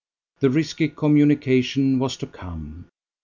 [0.39, 2.87] The risky communication was to come.